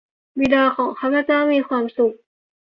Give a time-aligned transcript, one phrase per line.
[0.39, 2.15] บิดาของข้าพเจ้ามีความสุข